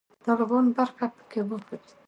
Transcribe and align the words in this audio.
طالبان 0.25 0.65
برخه 0.77 1.05
پکښې 1.15 1.41
واخلي. 1.47 1.79